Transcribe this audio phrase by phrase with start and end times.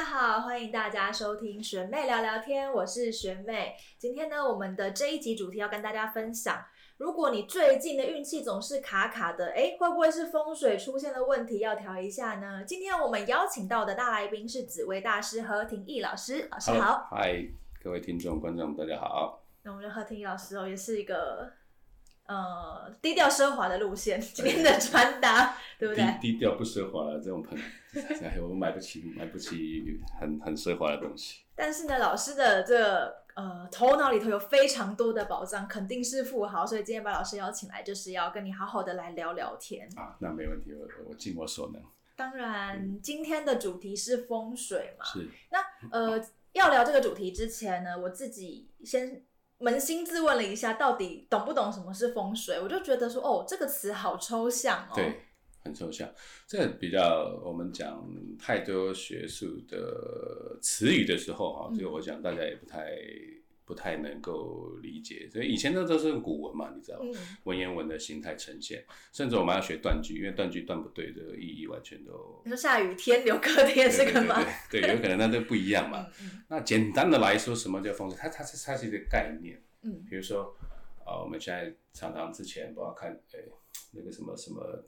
[0.00, 3.74] 家好，欢迎大家收听学妹聊聊天，我是学妹。
[3.98, 6.64] 今天呢，我们的这一集主题要跟大家分享，
[6.96, 12.64] 如果你最近的运气总是卡卡的，哎，会不会是风水出现了问题，要调一下呢？
[12.64, 17.06] 今天我们邀请到的大来宾是紫薇大师何庭义老师，老师好。
[17.10, 17.34] 嗨，
[17.84, 19.44] 各位听众观众大家好。
[19.64, 21.52] 那我们的何庭义老师哦，也是一个。
[22.30, 26.04] 呃，低调奢华的路线， 今天的穿搭，对不对？
[26.20, 31.40] 低低调不奢华了这种朋友，我买不起，买不起很很奢华的东西。
[31.56, 40.14] 但是呢，老师的这呃头脑里头有非常多的宝藏，肯定是富豪，所以今天把老师邀请来，就是要跟你好好的来聊聊天啊。
[40.20, 41.82] 那没问题，我我尽我所能。
[42.14, 45.04] 当然，今天的主题是风水嘛。
[45.04, 45.28] 是。
[45.50, 45.58] 那
[45.90, 49.24] 呃，要聊这个主题之前呢，我自己先。
[49.60, 52.60] 扪心自问了一下，到底懂不懂什么是风水？
[52.60, 54.92] 我就觉得说，哦，这个词好抽象哦。
[54.94, 55.20] 对，
[55.62, 56.08] 很抽象。
[56.46, 58.04] 这个比较我们讲
[58.38, 62.90] 太多学术的词语的时候，哈，这个我想大家也不太。
[63.70, 67.00] 不太能够理解，所以以前那都是古文嘛，你知道，
[67.44, 72.42] 文言文的形态呈现，甚至我们要学断句，因为断句断不对的意义完全都。
[72.44, 74.44] 你说下雨天留个天是干嘛？
[74.68, 76.04] 对， 有可能那都不一样嘛。
[76.48, 78.18] 那简单的来说，什么叫风水？
[78.20, 79.62] 它它是它是一个概念。
[79.82, 80.52] 嗯，比如说
[81.06, 83.38] 啊，我们现在常常之前不要看，哎，
[83.92, 84.84] 那个什么什么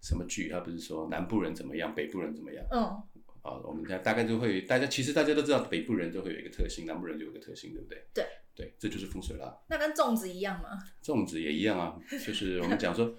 [0.00, 2.64] 什么剧，他不是说南部人怎么样，北部人怎么样？
[2.70, 3.02] 嗯。
[3.42, 8.04] 啊，我们家大概就会，大家其实大家都知道，北部人都会有一个特性，南部人就有一个特性，对不对？
[8.14, 9.58] 对对，这就是风水啦。
[9.68, 10.78] 那跟粽子一样吗？
[11.02, 13.14] 粽子也一样啊，就是我们讲说，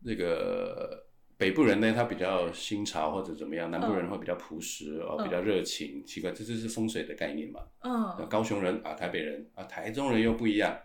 [0.00, 6.04] 那个北部人呢，他比较新潮或者怎么样，南部人会比较朴实哦，比较热情。
[6.04, 7.60] 奇怪，这就是风水的概念嘛。
[7.82, 8.28] 嗯。
[8.28, 10.76] 高雄人啊，台北人啊，台中人又不一样。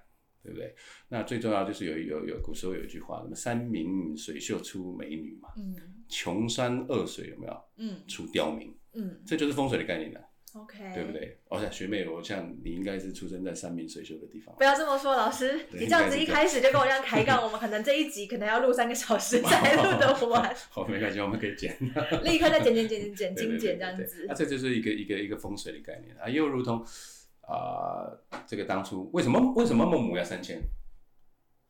[0.47, 0.73] 对不对？
[1.09, 5.75] 那最重要就是有有有古时候有一句话，什么山明水秀出美女嘛，嗯，
[6.07, 7.63] 穷山恶水有没有？
[7.75, 10.21] 嗯，出刁民，嗯，这就是风水的概念了。
[10.53, 11.37] OK，对不对？
[11.49, 14.55] 哦，想学妹，我像你应该是出生在山明水秀的地方。
[14.55, 20.55] 不要这么说，老师，你这样子一开始就跟我这样抬杠，我们可能这一集可能要录三个小时才录得完。
[20.71, 21.77] 好，没关系，我们可以剪，
[22.23, 24.25] 立刻再剪剪剪剪剪精简这样子。
[24.27, 26.83] 那这就是一个一个一个风水的概念啊，又如同。
[27.47, 28.05] 啊，
[28.45, 30.61] 这个当初为什么为什么孟母要三迁？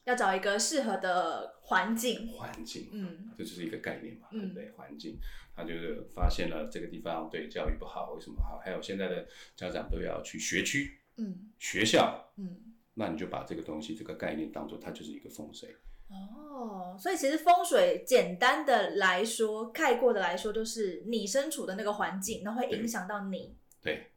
[0.05, 2.29] 要找一个适合的环境。
[2.29, 4.71] 环境，嗯，这就是一个概念嘛，对不对？
[4.71, 5.19] 环境，
[5.53, 8.57] 他就是发现了这个地方对教育不好，为什么好？
[8.63, 15.75] 还有现在的家长都要去学区，嗯，学校，嗯，那你就把这个东西这个概念当做它就是一个风水。
[16.09, 23.57] 哦，所以其实风水简单的来说，概括的来说，就是你身处的那个环境，然后会影响到你。
[23.81, 24.07] 对。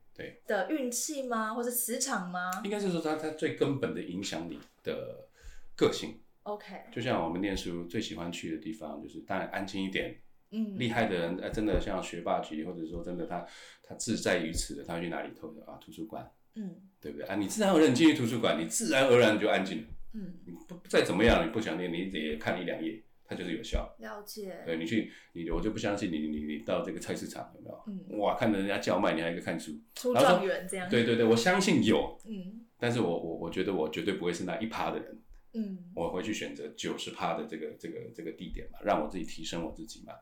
[0.47, 2.50] 的运气吗，或者磁场吗？
[2.65, 5.28] 应该是说它它最根本的影响你的
[5.76, 6.21] 个性。
[6.43, 10.21] OK，就像我们念书最喜欢去的地方，就是当然安静一点。
[10.53, 13.47] 嗯，厉害的人，哎，真的像学霸级，或者说真的他
[13.84, 15.78] 他自在于此的，他去哪里偷的啊？
[15.81, 16.28] 图书馆。
[16.56, 17.37] 嗯，对不对啊？
[17.37, 19.88] 你自然而然进去图书馆，你自然而然就安静了。
[20.15, 23.00] 嗯，你不再怎么样，你不想念，你也看一两页。
[23.30, 24.60] 它就是有效，了解。
[24.66, 27.84] 对你去，你我就不相信你，你你到这个菜市场有没有？
[27.86, 30.91] 嗯，哇，看着人家叫卖，你还一个看书，出状元这样。
[30.91, 40.12] 对对对，我相信有，嗯，但是我我我觉得我绝对不会是那一趴的人，嗯，我会去选择九十趴的这个这个这个地点嘛，让我自己提升我自己嘛。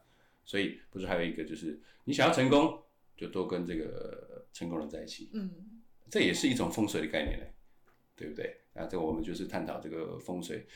[0.45, 2.79] 所以不是还有一个就是，你想要成功，
[3.17, 5.51] 就多跟这个成功人在一起，嗯，
[6.11, 7.55] 这也是一种风水的概念嘞，
[8.15, 8.61] 对不对？
[8.75, 10.67] 啊这我们就是探讨这个风水，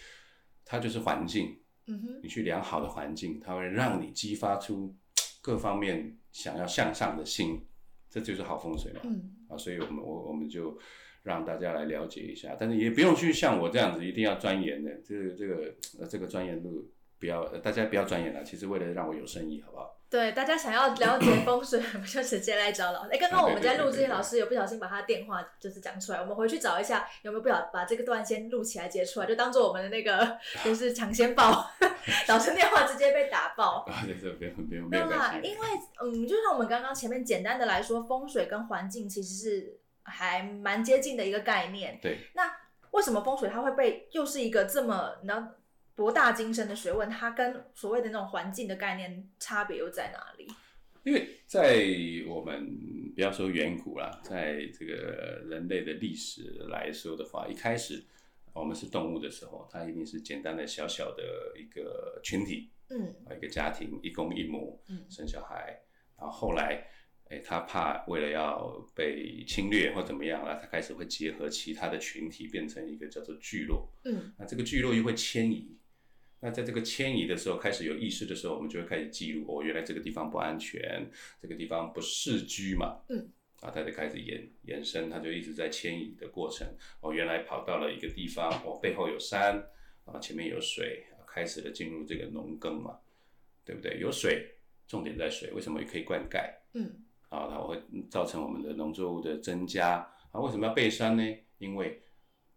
[0.64, 1.58] 它就是环境。
[1.86, 4.94] 嗯哼，你去良好的环境，它会让你激发出
[5.40, 7.60] 各方面想要向上的心，
[8.08, 9.00] 这就是好风水嘛。
[9.04, 10.78] 嗯啊，所以我们我我们就
[11.22, 18.42] 让大家来了解一下，但是也不用去像我这样子一定要钻研的，这个这个呃这个钻研路不要，大家不要钻研了。
[18.42, 20.01] 其实为了让我有生意，好不好？
[20.12, 23.10] 对，大家想要了解风水，我们就直接来找老师。
[23.12, 31.66] 哎，刚刚我们在录之前，老师有不小心把他电话就是讲出来，我们回去找一下有没有不小把这个段先录起来截出来，就当做我们的那个 就是抢先报，
[32.28, 33.86] 老师电话直接被打爆。
[33.88, 35.66] 啊，对对，不用不用不用因为
[36.02, 41.98] 嗯，就像我们刚刚前面简单的来说，风水跟环境其实是还蛮接近的一个概念。
[42.02, 42.18] 对。
[42.34, 42.54] 那
[42.90, 45.50] 为什么风水它会被又是一个这么能？
[45.94, 50.46] 博大精深的学问，它跟所谓的那种环境的概念差别又在哪里？
[51.04, 51.84] 因为在
[52.28, 58.04] 我们不要说远古啦，在这个人类的历史来说的话，一开始
[58.52, 61.22] 我们是动物的时候，它一定是简单的小小的
[61.58, 65.76] 一个群体，嗯，一个家庭一公一母，嗯，生小孩，
[66.16, 66.86] 然后后来，
[67.30, 75.76] 哎，他怕为了要被侵略或怎么样了，他开始会结合其他的群体，变成一个叫做聚落，嗯，那这个聚落又会迁移。
[76.44, 81.08] 那在这个迁移的时候，开始有意识的时候，我们就会开始记录，哦，原来这个地方不安全，
[81.40, 83.00] 这个地方不适居嘛。
[83.08, 83.30] 嗯。
[83.60, 86.66] 啊，它就开始延延伸，它就一直在迁移的过程。
[87.00, 89.56] 哦，原来跑到了一个地方，哦，背后有山，
[90.04, 92.98] 啊，前面有水，啊开始了进入这个农耕嘛，
[93.64, 94.00] 对不对？
[94.00, 94.56] 有水，
[94.88, 96.52] 重点在水，为什么也可以灌溉？
[96.74, 97.04] 嗯。
[97.28, 97.80] 啊，它会
[98.10, 99.98] 造成我们的农作物的增加。
[100.32, 101.22] 啊，为什么要背山呢？
[101.58, 102.02] 因为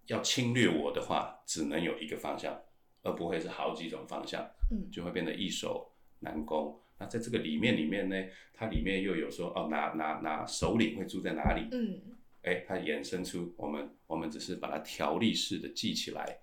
[0.08, 2.60] 要侵略我的话，只能有一个方向。
[3.06, 6.78] 而不会是好几种方向，嗯，就会变得易守难攻。
[6.98, 8.16] 那在这个里面里面呢，
[8.54, 11.68] 它里面又有说哦，哪哪哪首领会住在哪里？
[11.72, 12.02] 嗯，
[12.42, 16.40] 哎，它衍生出我们我们只是把它条例式的记起来，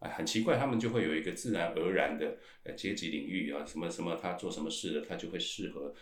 [0.00, 5.94] 哎，很奇怪，他们就会有一个自然而然的呃阶级领域啊，什么什么他做什么事的，他就会适合，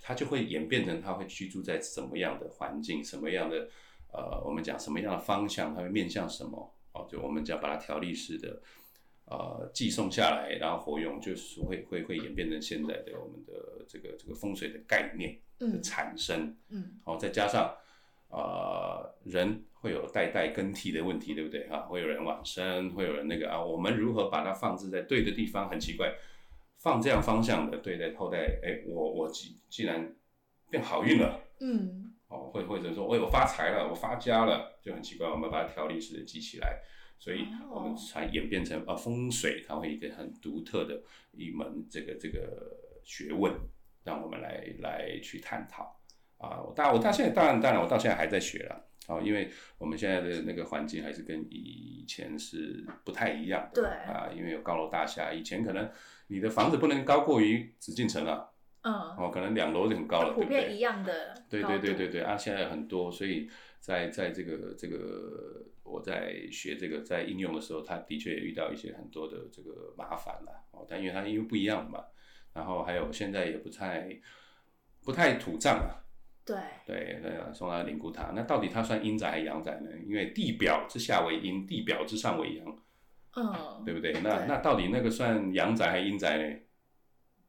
[0.00, 3.68] 他就会演变成他会居住在什么样的环境，什么样的
[4.12, 6.72] 呃，我们讲什么样的方向，他会面向什么？
[6.92, 8.62] 哦，就我们讲把它条例式的。
[9.36, 17.74] 呃，寄送下来，然后活用，就是会会会演变成现在的我们的这个这个风水的概念的产生，嗯，好，再加上
[18.28, 21.80] 呃人会有代代更替的问题，对不对啊？
[21.80, 25.68] 会有人往生，会有人那个啊，我们如何把它放置在对的地方？
[25.68, 26.14] 很奇怪，
[26.78, 30.14] 放这样方向的对待后代，哎，我我既既然
[30.70, 36.82] 变好运了，嗯，哦，会或者说，哎，我发财了，我发家了，就很奇怪，我们把它条例式的记起来。
[37.24, 43.50] 所以我们才演变成啊风水，它会一个很独特的一门这个这个学问，
[44.02, 45.98] 让我们来来去探讨
[46.36, 46.60] 啊。
[46.60, 53.80] 我大我到现在当然当然我到现在还在学了啊，因为我们现在的那个环境还是跟以前是不太一样的。
[53.80, 55.90] 对啊，因为有高楼大厦，以前可能
[56.26, 58.50] 你的房子不能高过于紫禁城啊。
[58.82, 58.92] 嗯。
[59.16, 61.32] 哦，可能两楼就很高了，普遍一样的。
[61.48, 63.48] 对对对对对啊，现在很多，所以
[63.80, 65.64] 在在这个这个。
[65.84, 70.84] 我在学这个，在应用的时候，他的确也遇到一些很多的这个麻烦了哦。
[70.88, 72.02] 但因为它因为不一样嘛，
[72.52, 74.08] 然后还有现在也不太
[75.04, 76.00] 不太土葬啊。
[76.46, 79.90] 对对，那送来灵骨塔，那到底它算阴宅还是阳宅呢？
[80.06, 82.82] 因为地表之下为阴，地表之上为阳，
[83.36, 84.12] 嗯，对不对？
[84.22, 86.60] 那那到底那个算阳宅还是阴宅呢？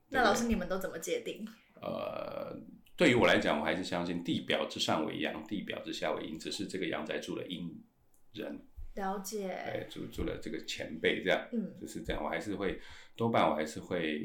[0.07, 1.45] 那老师你们都怎么界定？
[1.81, 2.57] 呃，
[2.95, 7.69] 对于我来讲，我还是相信地表之上为阳，地表之下为阴，只是这个阳宅住了阴。
[8.35, 8.61] 人
[8.95, 12.79] 了解，哎，住住了这个前辈这样，嗯，就是这样，我还是会
[13.15, 14.21] 多半我还是会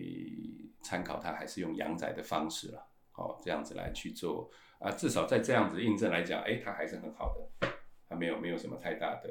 [0.82, 4.48] 参考他，还是用阳宅的方式了，哦，这样子来去做
[4.78, 7.68] 啊，至少在这样子印证来讲，哎，他还是很好的，
[8.08, 9.28] 他没有没有什么太大的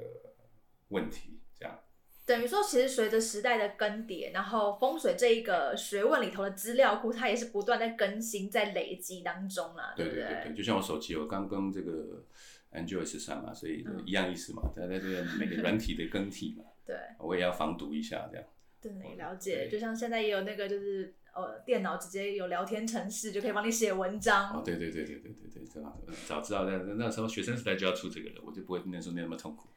[0.89, 1.79] 问题，这样。
[2.25, 10.23] 等于说，其实随着时代的更迭，然后风水这一个学问里头的资料库，它也是不断在更新、在累积当中啦，对不对？
[10.25, 12.25] 对对对，就像我手机，我刚跟这个。
[12.71, 18.45] Android 十三嘛，所以一样意思嘛，在在这个每个软体的更替嘛， 对，我也要防毒一下这样。
[18.81, 19.67] 对，了解。
[19.67, 24.53] 就像现在也有那个，就是呃，电脑直接有聊天程式，就可以帮你写文章。
[24.53, 29.67] 哦，对对对对对对对，这样早知道那那时候学生时代就要出这个了，我就不会念书念那么痛苦。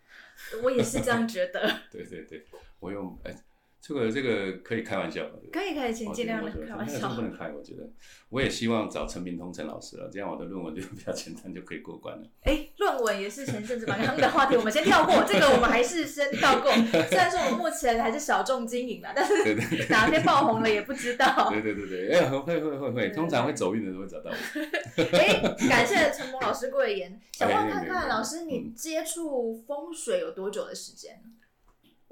[0.62, 1.68] 我也是这样觉得。
[1.90, 2.44] 对对对，
[2.78, 3.34] 我用哎。
[3.84, 7.08] 这个这个可以开玩笑，可以可以，请尽量的开玩笑。
[7.16, 7.82] 不能开，我觉得。
[8.28, 12.22] 我也希望找陈明通陈老师了，这样我的论文就比较简单，就可以过关了。
[12.46, 16.70] 哎，论文也是前阵子蛮夯的话题，我们先跳过这个，我们还是先跳过。
[16.72, 21.50] 虽然说我们目前还是小众经营啦，但是哪天爆红了也不知道。
[21.50, 25.02] 对对对对，哎，会会会会，通常会走运的都会找到我。
[25.18, 27.20] 哎，感谢陈博老师贵言。
[27.32, 31.20] 想问看看老师，你接触风水有多久的时间？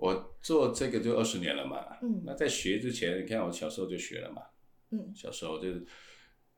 [0.01, 2.23] 我做这个就二十年了嘛，嗯。
[2.25, 4.43] 那在学之前，你看我小时候就学了嘛，
[4.91, 5.13] 嗯。
[5.15, 5.87] 小时候就是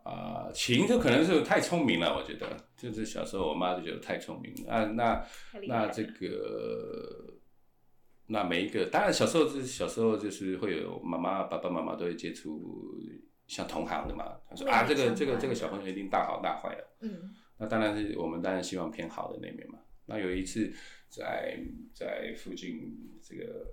[0.05, 4.73] 啊，琴就可能是太聪明了，我觉得就是小时候我妈就觉得太聪明了。
[4.73, 5.25] 啊，那
[5.67, 7.35] 那这个
[8.27, 12.99] 那每一个当然小时候是小时候就是会有妈妈爸爸妈妈都会接触
[13.47, 19.79] 像同行的嘛，他说啊这个这个这个小朋友一定大好大坏的，嗯，那当然是我们当然希望偏好的那面嘛，
[20.13, 20.73] 那有一次。
[21.15, 21.59] 在
[21.93, 23.67] 在附近这个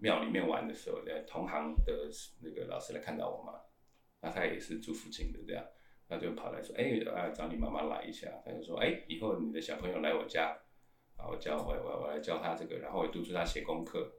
[0.00, 2.10] 庙里面玩的时候，在同行的
[2.42, 3.52] 那个老师来看到我嘛，
[4.20, 5.64] 那他也是住附近的这样，
[6.08, 10.58] 他就跑来说，哎，啊找你妈妈来一下，他就说，哎，以后你的小朋友来我家，
[11.16, 14.10] 啊我教我我我来教他这个，然后我督促他写功课，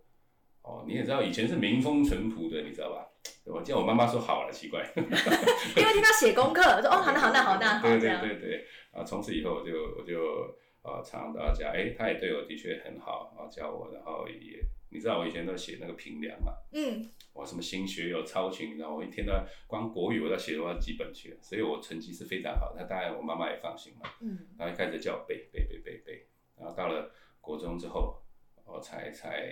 [0.61, 3.05] 哦你也知道以前是民风淳朴的，你知道吧？
[3.43, 10.57] 我叫我妈妈说好了，奇怪， 因为听他写功课，我说哦好那好那好那好对对对对，啊从此以后我就我就。
[10.89, 26.27] 啊，常常到家，哎，他也对我的确很好，啊，教我，然后也，你知道我以前都写那个评量嘛，嗯，我，什么新学有超群，然后我一天都要光国语我都写的话几本去，所以我成绩是非常好，那当然我妈妈也放心嘛，嗯，然后一开始叫我背背背背背，
[26.57, 28.21] 然后到了国中之后，
[28.65, 29.49] 我才才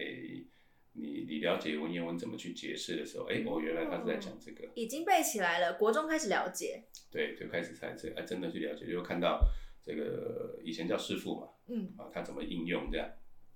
[0.93, 9.45] 你你了解文言文怎么去解释的时候，哎，哦，原来他是在讲这个，已经背起来了，国中开始了解，对，就开始才这，哎，真的去了解，就看到
[9.85, 13.07] 这个以前叫师傅嘛，嗯，啊，他怎么应用这样，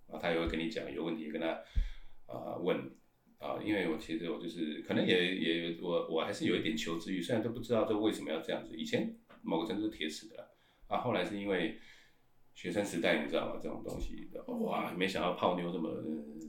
[0.07, 1.47] 啊，他也会跟你讲，有问题跟他
[2.27, 2.77] 啊问，
[3.39, 10.51] 啊，因为我其实我就是可能也也我我还是有一点求知欲，虽然都不知道这为什么要这样子，以前某个程度是铁齿的，
[10.87, 11.79] 啊，后来是因为。
[12.55, 13.59] 学生时代，你知道吗？
[13.63, 14.29] 这种东西，
[14.65, 15.89] 哇，没想到泡妞这么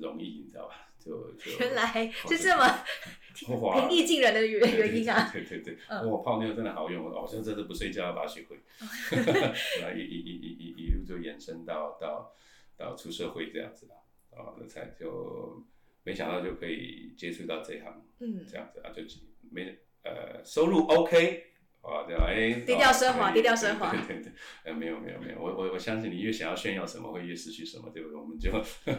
[0.01, 0.90] 容易，你知道吧？
[1.01, 2.85] 就就原来是这么
[3.35, 5.31] 平易近人的原原因啊！
[5.33, 7.27] 对对对，哇，泡妞真的好用哦！
[7.27, 8.59] 像真的不睡觉要把它学会，
[9.97, 12.33] 一一一一一一路就延伸到到
[12.77, 13.95] 到出社会这样子了，
[14.33, 15.65] 哦，那才就
[16.03, 19.03] 没想到就可以接触到这行，嗯，这样子啊，就
[19.51, 21.47] 没呃收入 OK。
[21.83, 22.27] 哦，对吧？
[22.29, 23.91] 哎，低调奢华，低调奢华。
[23.91, 24.33] 对对对，
[24.65, 28.19] 呃，没有没有没有，我我我相信你越想要炫耀什么，会越失去什么，对不对？
[28.19, 28.53] 我们就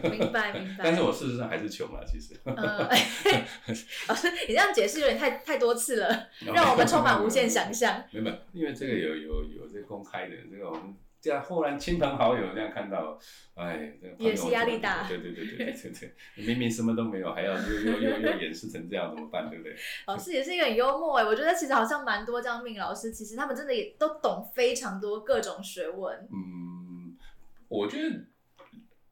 [0.10, 0.84] 明白明白。
[0.84, 2.34] 但是我事实上还是穷了，其实。
[4.08, 8.04] 老师，你这样解释有点太太多次了，让我们充满无限 想象。
[8.12, 10.96] 没有，因为这个有有有这公开的这个我们。
[11.22, 13.18] 这样忽然亲朋好友这样看到，
[13.54, 15.08] 哎，也是压力大。
[15.08, 15.92] 对对对对对对
[16.36, 19.48] 对，明明什么都没有，还要又又又又掩饰成这样，怎么办？
[19.48, 19.76] 对不对？
[20.08, 26.28] 老师也是一个很幽默哎，我觉得其实好像蛮多这样命老师，其实他们真的也都懂非常多各种学问。
[26.34, 27.16] 嗯，
[27.68, 28.26] 我觉得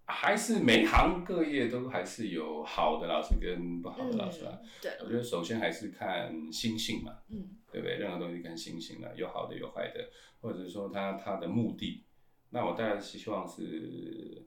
[0.09, 4.59] 还是每行各业都还是有好的老师跟不好的老师啊。
[4.81, 7.19] 对，我觉得首先还是看心性嘛。
[7.29, 7.55] 嗯。
[7.71, 7.97] 对不对？
[7.97, 10.09] 任何东西看心性了，有好的有坏的，
[10.41, 12.03] 或者说他他的目的，
[12.49, 14.43] 那我当然是希望是，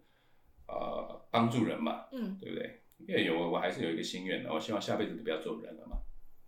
[0.66, 2.80] 呃，帮助人嘛，嗯，对不对？
[3.06, 5.98] 因为有我还是有一个心愿的，我希望下辈子都不要做人了嘛，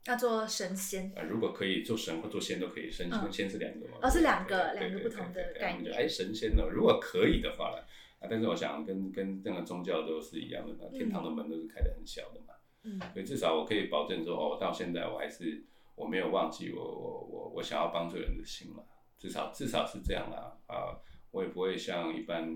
[0.07, 1.13] 要做神仙。
[1.17, 5.95] 啊，如果可以做神或做仙都可以，神跟仙是两个嘛，哦，是两个两个不同的概念。
[5.95, 6.65] 哎，神仙呢？
[6.69, 7.85] 如果可以的话呢？
[8.25, 12.55] 啊，但是我想跟跟任何宗教都是一样的，那天堂的门都是开的很小的嘛，
[12.85, 15.65] 嗯，所以至少我可以保证说，哦，到现在我还是。
[15.97, 18.83] 我没有忘记我我我我想要帮助人的心嘛，
[19.17, 20.99] 至少至少是这样啦啊，
[21.31, 22.53] 我也不会像一般，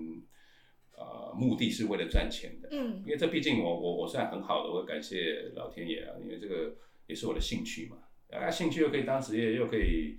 [0.91, 6.75] 呃，目的是为了赚钱的，嗯，因为这毕竟我我我算很好的，我感谢老天爷啊，因为这个
[7.07, 7.99] 也是我的兴趣嘛，
[8.37, 10.19] 啊，兴趣又可以当职业，又可以。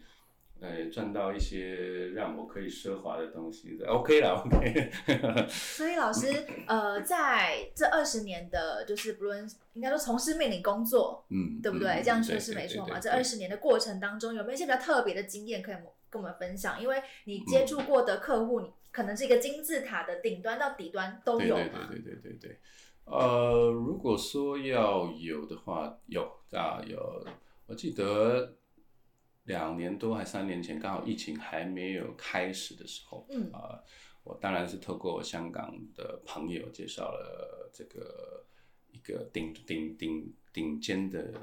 [0.61, 4.91] 呃，赚到一些让我可以奢华的东西，OK 了，OK。
[5.47, 12.01] 所以老师，呃，在这二十年的，就是不论应该说从事命理工作，嗯，对不对？
[12.03, 12.99] 这样说是没错嘛。
[12.99, 15.75] 这二十年的过程当中，有没有一些比较特别的经验可以
[16.09, 16.81] 跟我们分享？
[16.81, 21.87] 因为你接触过的客户，你可能是一个金字塔的顶端到底端都有嘛？
[21.89, 22.59] 对对对对对对。
[23.05, 27.25] 呃，如果说要有的话，有啊有，
[27.65, 28.55] 我记得。
[29.49, 33.51] 两年多还三年前，刚好疫情还没有开始的时候，嗯。
[33.51, 33.81] 啊，
[34.23, 38.45] 我当然是透过香港的朋友介绍了这个
[38.91, 41.33] 一个顶顶顶顶尖的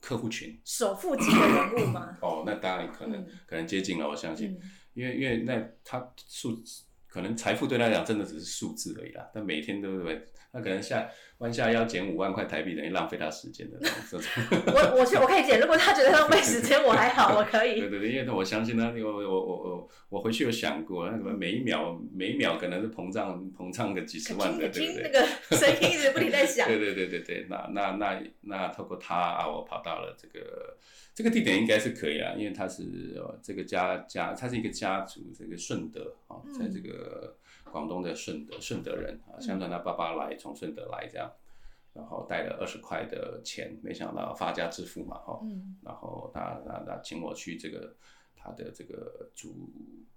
[0.00, 2.16] 客户群，首富级的人物吗？
[2.22, 4.58] 哦，那当然可能可能接近了，我相信，
[4.94, 6.62] 因为因为那他数
[7.10, 11.08] 可能财富对他来讲真的只是数字而已啦，但每天都对，他可能下。
[11.40, 14.20] 弯下腰减五万块台币，等于浪费他时间的那种。
[14.66, 15.58] 我我去，我可以减。
[15.58, 17.80] 如果他觉得浪费时间，我还好，我可以。
[17.80, 25.10] 对对对，因为我相信他，我我我我我回去有想过，那什么每一秒每一秒可能是膨胀膨胀个几十万的，对不对？
[25.10, 25.26] 那个
[25.56, 26.68] 声音一直不停在响。
[26.68, 30.76] 对对对对对，那那那那透过他啊，我跑到了这个
[31.20, 37.36] 这个地点应该是可以啊，因为他是这个家家，他是一个家族，这个顺德啊，在这个。
[37.72, 41.30] 广东的顺德顺德人啊，相传他爸爸来从顺德来这样，
[41.92, 45.40] 然后带了二十块的钱，没想到发家致富嘛哈，
[45.84, 47.94] 然后他他他请我去这个
[48.34, 49.70] 他的这个祖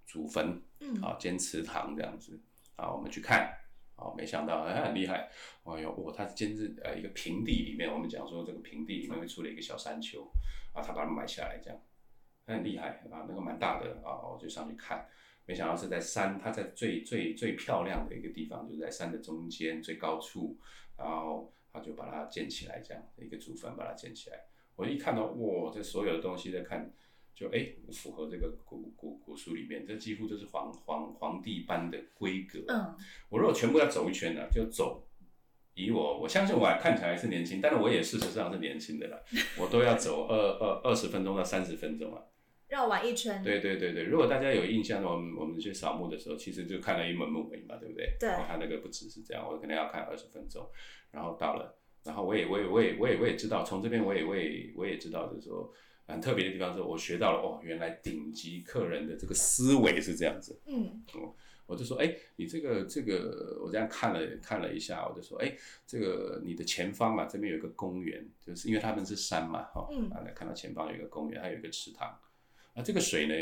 [0.04, 0.60] 祖坟，
[1.00, 2.40] 啊建祠堂这样子，
[2.74, 3.56] 啊我们去看，
[3.96, 5.28] 哦没想到哎很厉害，
[5.64, 10.30] 哎呦我他建是呃一个平地里面，我们讲说这个平地里面会出了一个小山丘，
[10.72, 11.80] 啊他把它买下来这样，
[12.46, 15.06] 很厉害啊那个蛮大的啊我就上去看。
[15.46, 20.56] 没想到是在山，它在最最最漂亮的一个地方，就是在山的中间最高处，
[20.96, 24.40] 然后他就把它建起来，这样一个祖坟把它建起来。
[24.74, 26.90] 我一看到，哇，这所有的东西在看，
[27.34, 32.60] 就哎符合这个古古古书里面，这几乎就是皇皇皇帝般的规格。
[32.68, 32.96] 嗯，
[33.28, 35.06] 我如果全部要走一圈呢，就走，
[35.74, 39.24] 以我我相信我看起来是年轻，但是我也事实上是年轻的了，
[39.58, 42.22] 我都要走二二二十分钟到三十分钟啊。
[42.68, 43.42] 绕完一圈。
[43.42, 48.16] 对对对对，如果大家有印象，我们我们去扫墓的时候，其实就看了一门墓而已嘛，对不对？
[48.18, 48.30] 对。
[48.48, 50.66] 他那个不只是这样，我可能要看二十分钟，
[51.12, 55.72] 然后到了，然后我也我也我也我也我也知道，从这边我也我也我也知道，就是说
[56.06, 60.60] 很特别的地方，是我学到了哦，原来顶级客人的这个思维是这样子。
[60.66, 61.02] 嗯。
[61.66, 65.56] 我就说，哎，你这个这个，我这样看了看了一下，我就说，哎，
[65.86, 72.06] 这个你的前方嘛，这边有一个公园，就是因为他们是山嘛，哈，啊，看到前方有一个公园，还有一个池塘，
[72.74, 73.34] 啊，这个水呢，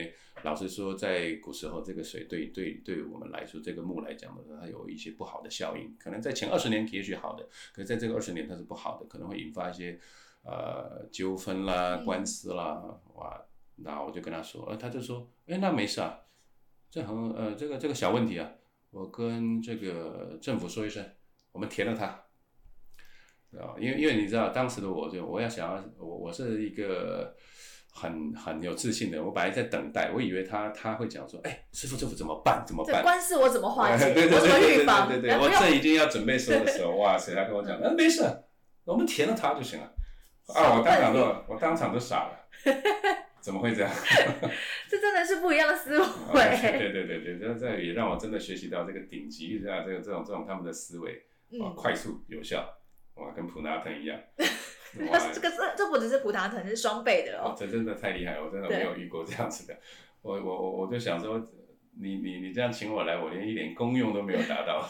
[0.45, 9.99] 老实说，在古时候，这个水对对对我们来说，这个木来讲的，它有一些不好的效应，可能在前二十年也许好的，可是在这个二十年它是不好的，可能会引发一些
[10.45, 12.83] 呃纠纷啦、官司啦，
[13.15, 13.41] 哇，
[13.77, 16.19] 那我就跟他说，呃，他就说，哎，那没事啊。
[16.91, 18.47] 这很呃，这个这个小问题啊，
[18.91, 21.03] 我跟这个政府说一声，
[21.51, 22.05] 我们填了它，
[23.59, 27.35] 啊，因为因为你知道，当时的我就我要想要我我是一个
[27.95, 32.63] 很很有自信的，我本来在等待，我以为他他会讲说，哎，师傅政府怎么办？
[32.67, 33.03] 怎么办？
[33.03, 34.05] 官司我怎么化解？
[34.13, 38.23] 对对对对对对，我这已经要准备说的时候，哇塞，他跟我讲，嗯，没事，
[38.85, 39.91] 我们填了他就行了。
[40.55, 42.39] 啊，我当场都我当场都傻了。
[43.41, 43.91] 怎么会这样？
[44.89, 46.07] 这真的是不一样的思维。
[46.33, 51.27] 对对对对，这这也让我真的学习到这个顶级这样这个这种这种他们的思维
[51.61, 52.65] 啊，快速有效，
[53.15, 54.17] 哇，跟普拿藤一样。
[55.11, 57.53] 哇，这个这这不只是普拿藤，是双倍的哦。
[57.59, 59.77] 这真的太厉害了，我真的没有遇过这样子的。
[60.21, 61.43] 我我我我就想说，
[62.01, 64.89] 你你你这样请我来，我连一点功用都没有达到。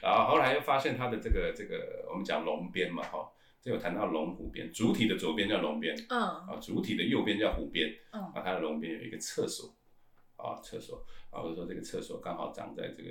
[0.00, 3.32] 然后后来又发现他的这个这个，我们讲龙鞭嘛，哈。
[3.70, 9.74] 有谈到龙虎边，主体的左边叫龙边，嗯，啊，主体的右边叫虎边，嗯，啊，它的龙边有一个厕所，
[10.36, 13.10] 啊，厕所，啊，我说这个厕所刚好长在这个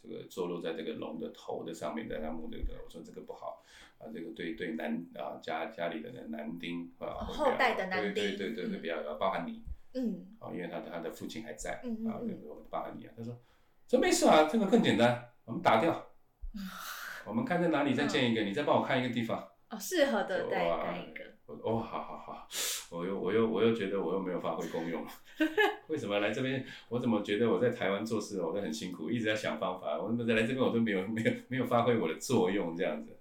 [0.00, 3.62] 这个坐落在这个龙的头的上面，在它木这个，我说这个不好，
[3.98, 9.62] 啊，这个对对男啊家家里的男丁啊，后代的男丁，对对对对，比较要包含你，
[9.94, 12.20] 嗯，啊，因为他的他的父亲还在，嗯啊，
[12.70, 13.36] 包含你啊，他说
[13.88, 16.10] 这没事啊，这个更简单，我们打掉，
[17.26, 19.48] 我们看在哪里再建一个，你再帮我看一个地方。
[19.70, 21.24] 哦，适合的带带一个。
[21.46, 22.48] 哦，好好好，
[22.90, 25.02] 我又我又我又觉得我又没有发挥功用，
[25.88, 26.64] 为什么来这边？
[26.90, 29.98] 我怎么觉得我在台湾做事我都很辛苦，一直在想方法。
[29.98, 33.16] 我怎么来这边我都没有没有没有发挥我的作用这样子。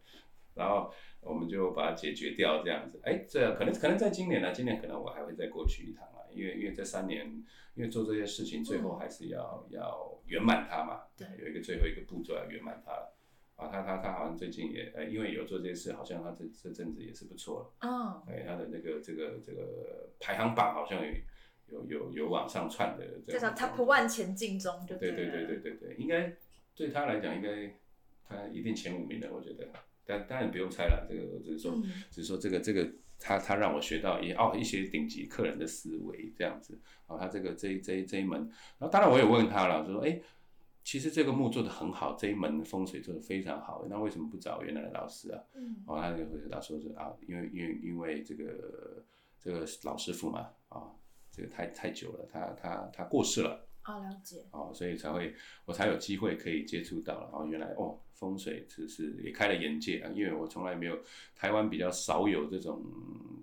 [0.56, 3.00] 然后我们就把它解决掉这样子。
[3.04, 7.28] 哎，这可能可能在今年呢，今年可能我还会再过去一趟啊，因为因为这三年
[7.76, 11.04] 因为做这些事情，最后还是要要圆满它嘛。
[11.16, 13.17] 对，有一个最后一个步骤要圆满它了。
[13.58, 17.90] 啊，他他他好像最近也，呃，因为有做这些事，好像他这这阵子也是不错了。
[17.90, 18.24] 哦。
[18.28, 21.12] 哎，他的那个这个这个排行榜好像有
[21.68, 23.04] 有有有往上窜的。
[23.28, 25.10] 这叫 Top One 前进中，就对。
[25.10, 26.38] 对对对对对对，应该
[26.76, 27.74] 对他来讲，应该
[28.24, 29.68] 他一定前五名的，我觉得。
[30.06, 32.88] 但当然不用猜了，这个只是说，只是说这个这个
[33.20, 36.80] 他他让我学到一哦一些顶级客人的思维这样子。
[37.08, 38.40] 啊，他这个这这这一门，
[38.78, 40.22] 然后当然我也问他了，就说哎。
[40.88, 45.44] 其实这个墓做的很好，这一门风水做的非常好，那为什么不找原来的老师啊？
[45.54, 49.04] 嗯，哦，他就回答说是啊，因为因为因为这个
[49.38, 50.90] 这个老师傅嘛，啊，
[51.30, 53.68] 这个太太久了，他他他过世了。
[53.84, 54.46] 哦，了解。
[54.52, 57.30] 哦，所以才会我才有机会可以接触到了。
[57.34, 60.98] 哦，原来哦，风水只是也开了眼界啊，因为我从来没有
[61.36, 62.82] 台湾比较少有这种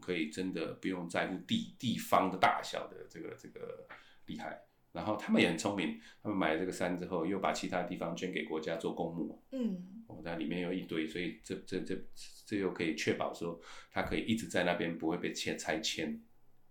[0.00, 3.86] 可以真的不用在乎地地方的大小的这个这个
[4.24, 4.62] 厉害。
[4.94, 9.42] 然后他们也很聪明，他们买了这个山之后，又把其他地方捐给国家做公墓。
[9.50, 12.00] 嗯，哦，那里面有一堆，所以这这这
[12.46, 16.22] 这又可以确保说，它可以一直在那边不会被迁拆迁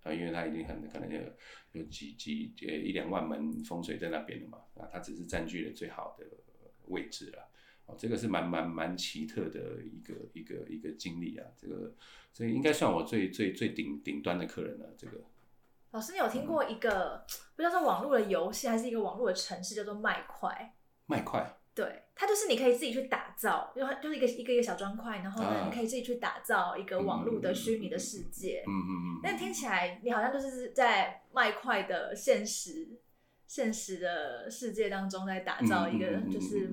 [0.03, 1.19] 啊，因为它已经很可能有
[1.73, 6.25] 有几几呃一两万门风水在那边了嘛，啊，它只是占据了最好的
[6.85, 7.51] 位置了。
[7.87, 11.93] 哦，这个是蛮蛮蛮奇特的一个一个一个经历啊，这个
[12.31, 15.21] 所以应该算我最最最顶顶端的客人了，这个。
[15.93, 17.23] 老师，你有听过一个
[17.55, 20.73] 不知道是网络的游戏，还是一个网络的城市，叫做麦块？
[21.05, 28.63] 麦块，对，它就是你可以自己去打造，就就是一个一个一个小砖块，然后呢，你可以自己去打造一个网络的虚拟的世界。
[28.67, 29.19] 嗯嗯嗯。
[29.21, 32.99] 但听起来你好像就是在麦块的现实
[33.45, 36.71] 现实的世界当中，在打造一个就是。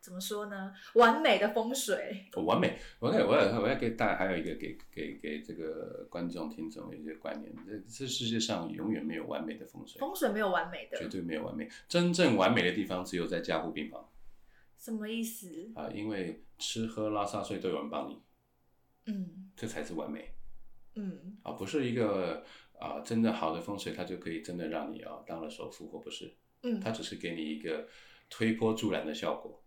[0.00, 0.72] 怎么说呢？
[0.94, 2.78] 完美的风水，完美。
[2.98, 11.68] 我我也我也给大家还有一个给给给这个观众听众一些观念：这这世界上永远没有完美的风水，风水没有完美的，绝对没有完美。
[11.88, 14.08] 真正完美的地方只有在加护病房。
[14.76, 15.70] 什么意思？
[15.74, 18.22] 啊，因为吃喝拉撒睡都有人帮你，
[19.06, 20.32] 嗯，这才是完美。
[20.94, 22.44] 嗯，啊，不是一个
[22.78, 26.32] 啊，真的好的风水，它就可以真的让你啊当了首富或不是？
[26.62, 27.86] 嗯，它只是给你一个
[28.30, 29.62] 推波助澜的效果。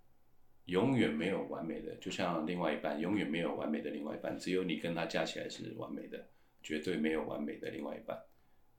[0.65, 6.27] 永远没有完美的，就像另外一半，永远没有完美的另外一半，只有你跟他加起来是完美的，
[6.61, 8.17] 绝对没有完美的另外一半。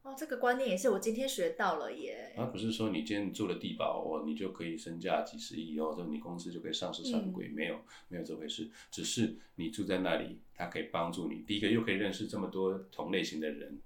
[0.02, 2.34] 哦，这个观念也是我今天学到了耶。
[2.36, 8.70] 而不是说你今天做了地保哦，你就可以身价几十亿哦，就你公司就可以上市上柜，没有没有这回事。
[8.90, 11.42] 只是你住在那里，它可以帮助你。
[11.46, 13.80] 第一个又可以认识这么多同类型的人，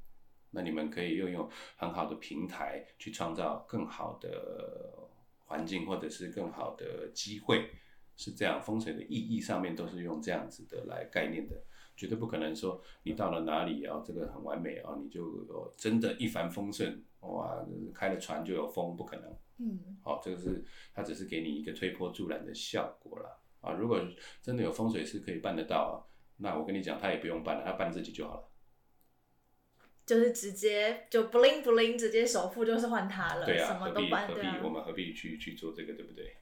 [0.51, 4.93] 那你们可以又用很好的平台去创造更好的。
[5.49, 7.71] 环境或者是更好的机会，
[8.17, 8.61] 是这样。
[8.63, 11.57] 风水的意义上面都是用这样子的来概念的，
[11.97, 19.37] 绝对不可能说你到了哪里啊，这个很完美啊，你就真的一帆风顺，哇，开了船就有风，不可能。
[19.59, 23.73] 嗯，好，这个是它只是给你一个推波助澜的效果了啊。
[23.73, 24.01] 如果
[24.43, 28.49] 真的有风水师可以办得到，那我跟你讲，他也不用办了，他办自己就好了。
[30.05, 36.37] 就是直接就 bling bling，直接首付就是换他了，对啊，何必何必我们何必去去做这个，对不对？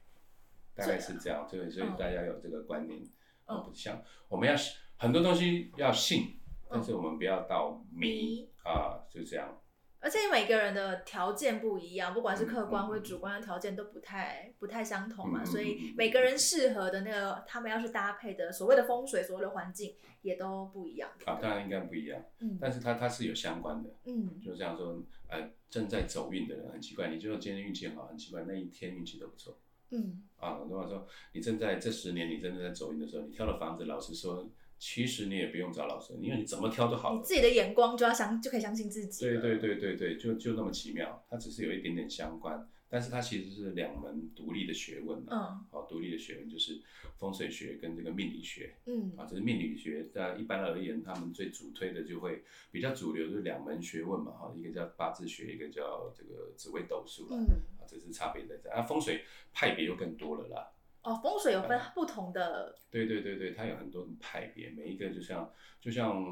[0.75, 3.01] 大概是这样，所以所以大家有这个观念，
[3.45, 4.55] 不像我们要
[4.97, 9.61] 很多东西要信，但是我们不要到迷啊，就这样。
[9.99, 21.09] 而且每个人的条件不一样，不管是客观或主观的条件都不太不太相同嘛，所以每个人适合的那个他们要去搭配的所谓的风水，所谓的环境也都不一样。
[21.25, 29.57] 啊，当然应该不一样，嗯，但是它它是有相关的，嗯，就这样说，呃，正在走运的人很奇怪，你就说今天运气好，很奇怪，那一天运气都不错，
[29.91, 34.49] 嗯，啊，如果说你正在这十年你真的在走运的时候，你挑了房子，老实说。
[34.77, 37.15] 其实你也不用找老师，因为你怎么挑都好。
[37.15, 39.23] 你自己的眼光就要相就可以相信自己。
[39.23, 45.19] 对对对对对，就就那么奇妙，它只是有一点点相关，但是它其实是两门独立的学问。
[45.27, 45.65] 嗯。
[45.69, 46.81] 好，独立的学问就是
[47.17, 48.73] 风水学跟这个命理学。
[48.85, 49.11] 嗯。
[49.17, 54.31] 啊，这是命理学，在一般而言，他们最主推的就会比较主流，就是两门学问嘛。
[54.31, 57.35] 哈，一个叫八字学，一个叫这个紫微斗数了。
[57.35, 57.43] 嗯。
[57.79, 58.69] 啊，这是差别在这。
[58.69, 60.71] 啊，风水派别又更多了啦。
[61.03, 62.79] 哦，风水有分不同的。
[62.89, 66.23] 对对对对，它有很多派别，每一个就像就像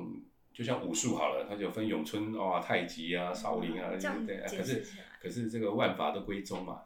[0.54, 3.92] 就像武术好了，它就分咏春啊、太极啊、少林啊，
[4.26, 4.38] 对。
[4.46, 4.86] 可是
[5.22, 6.84] 可是这个万法都归宗嘛，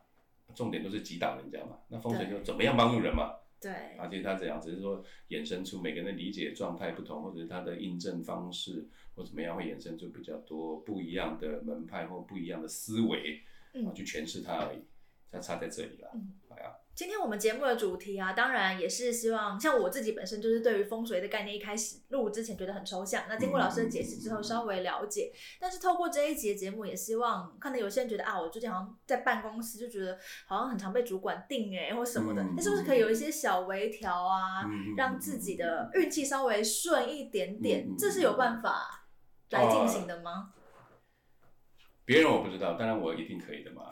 [0.56, 1.78] 重点都是击倒人家嘛。
[1.90, 3.34] 那风水就怎么样帮助人嘛？
[3.60, 3.72] 对。
[3.98, 13.42] 而且它这样只是说衍生出每个人的理解状态不同，或者是他的印证方式或怎么样会衍生出比较多不一样的门派或不一样的思维
[13.74, 14.80] 啊，去诠释它而已。
[15.30, 16.10] 它差在这里了，
[16.48, 16.74] 好呀。
[16.98, 25.32] 今天我们节目的主题啊，当然也是希望，像我自己本身就是对于风水的概念，一开始录之前觉得很抽象，那经过老师的解释之后稍微了解。
[25.60, 34.66] 但是透过这一节节目，也希望看到有些人觉得啊，我最近好像在办公室就觉得好像很常被主管定哎或什么的，那是不是可以有一些小微调啊，
[34.98, 37.96] 让自己的运气稍微顺一点点？
[37.96, 39.06] 这是有办法
[39.52, 40.52] 来进行的吗？
[42.06, 43.88] 别人我不知道，当然我一定可以的嘛。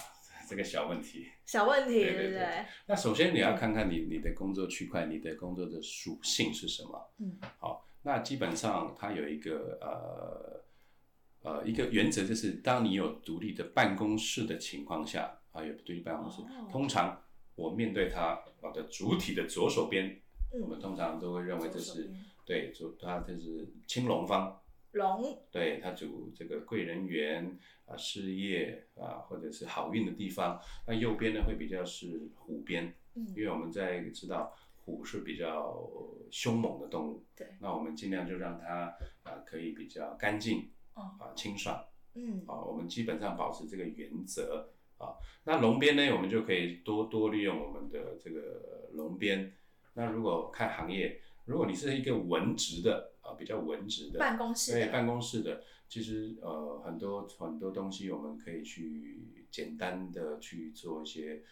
[0.47, 2.65] 这个小问题，小问题，对不对？
[2.85, 7.09] 那首先你要看看你你的工作区块，你的工作的属性是什么？
[7.19, 17.21] 嗯，好，那基本上它有一个呃呃一个原则，就是当你有独立的办公室的情况下，啊，有独立办公室，通常
[17.55, 20.21] 我面对它我的主体的左手边，
[20.61, 22.11] 我们通常都会认为这是
[22.45, 24.61] 对，主它这是青龙方。
[24.95, 30.59] 龙，对它主这个贵人缘啊，事业啊，或者是好运的地方。
[30.87, 35.85] 那右边呢会比较是虎边，嗯，因为我们在知道虎是比较
[36.31, 45.15] 凶猛的动物，对，那我们尽量就让它啊可以比较干净，啊清爽，嗯，啊我们基本上保持这个原则啊。
[45.43, 49.51] 那龙边呢，我们就可以多多利用我们的这个龙边。
[49.93, 53.11] 那如果看行业，如果你是一个文职的。
[53.25, 61.43] 啊，比较文职的办公室，对办公室的，其实呃很多很多东西我们可以去简单的去做一些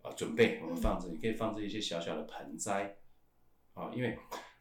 [0.00, 2.96] 啊准备，我们放置，你可以放置一些小小的盆栽，
[3.74, 4.18] 啊，因为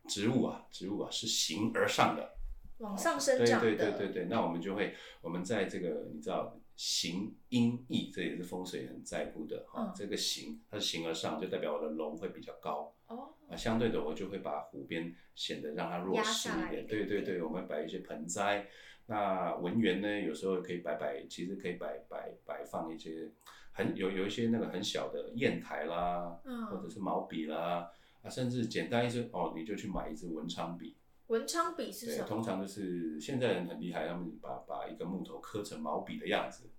[0.08, 2.36] 植物啊植物啊是形而上的，
[2.80, 12.92] 往上生长对对对对对，那我们就会我们在这个你知道形音意，这也是风水很在乎的啊，这个形它是形而上，就代表我的龙会比较高。
[13.06, 13.36] 哦。
[13.48, 16.88] 啊，相对的，我就会把湖边显得让它弱势一点。
[16.88, 18.68] 对对对，我们摆一些盆栽。
[19.06, 23.30] 那文员呢，有时候可以摆摆，其实可以摆摆摆放一些
[23.74, 26.36] 很有有一些那个很小的砚台啦，
[26.72, 27.92] 或者是毛笔啦，
[28.24, 30.98] 啊，甚至简单一些哦，你就去买一支文昌笔。
[31.28, 32.28] 文昌笔是什么？
[32.28, 36.71] 通常就是现在人很厉害，他们把把一个木头刻成毛笔的样子。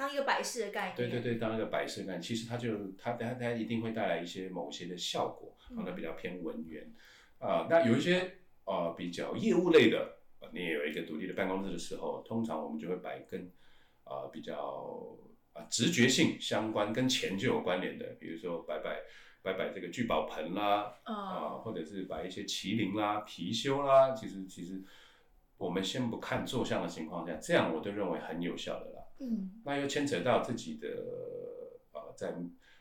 [0.00, 0.96] 当一个摆设的概念。
[0.96, 6.90] 对对对，当一个摆设概念，其实它就它它它一定会带来一些某些的效果，可能比较偏文员
[7.38, 7.66] 啊。
[7.68, 10.16] 那有一些呃比较业务类的，
[10.52, 13.52] 你也有一个独立的办公室的时候，通常我们就会摆跟
[14.04, 15.14] 啊比较
[15.52, 19.02] 啊直觉性相关、跟钱就有关联的，比如说摆摆
[19.42, 24.82] 摆摆这个聚宝盆啦，啊或者是摆一些麒麟啦、貔貅啦，其实其实
[25.58, 28.99] 我们先不看坐像的情况下，这样我都认为很有效的啦。
[29.20, 30.88] 嗯，那又牵扯到自己的
[31.92, 32.34] 呃，在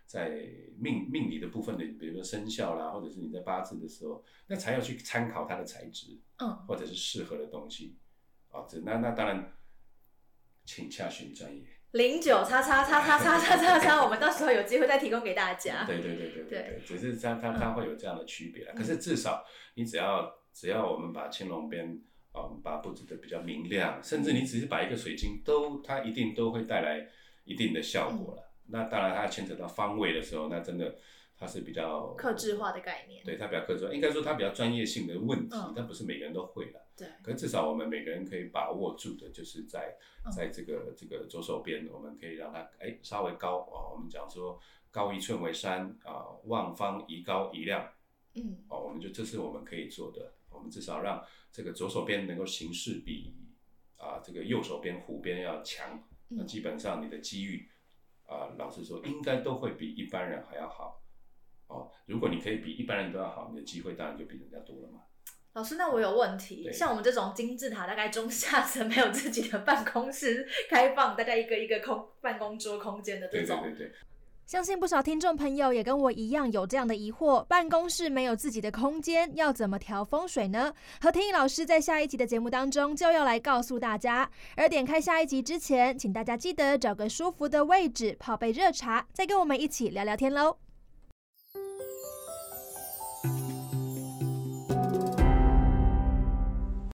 [0.06, 0.30] 在
[0.78, 7.98] 命命理的部分的，比如说生肖啦，或者是你在八字的时候，那才要去参考它的材质，嗯，或者是适合的东西，
[8.50, 9.54] 啊，这那那当然，
[10.66, 15.86] 请洽询专业，零九叉叉叉叉叉叉叉叉，我们到时候有机会再提供给大家。
[15.86, 19.44] 对对对对对对，只是它它它会有这样的区别可是至少
[19.76, 22.02] 你只要只要我们把青龙边
[22.34, 27.08] 嗯把它布置的比较明亮，甚至你只是把一个水晶都，它一定都会带来
[27.46, 28.52] 一定的效果了。
[28.68, 30.96] 那当然它牵扯到方位的时候，那真的。
[31.42, 36.86] 它是比较克制化的概念，对它比较克制，应该说它比较专业性的问题，但不是每个人都会的。
[36.98, 39.96] 对，可至少我们每个人可以把握住的，就是在
[40.36, 44.60] 在这个这个左手边，我们可以让它哎稍微高啊，我们讲说
[44.92, 47.90] 高一寸为山啊，望方宜高宜亮，
[48.36, 53.36] 嗯，哦，我们就这是我们可以做的，我们至少让这个左手边能够形势比
[53.98, 57.70] 啊这个右手边湖边要强，那基本上你的机遇
[58.26, 61.02] 啊，老实说应该都会比一般人还要好。
[61.68, 65.02] 哦，如果你可以比一般人都要好，你的机会当然就比人家多了嘛。
[65.54, 73.62] 老师，那我有问题，像我们这种金字塔大概中下层 没有自己的办公室开放，大概一个一个空办公桌空间的这种。
[73.64, 73.96] 对对对。
[74.50, 80.74] 相信不少听众朋友也跟我一样有这样的疑惑：办公室没有自己的空间，要怎么调风水呢？
[81.00, 84.28] 何天意老师在下一集的节目当中就要来告诉大家。
[84.56, 90.58] 而点开下一集之前，请大家记得找个舒服的位置，泡杯热茶，再跟我们一起聊聊天喽。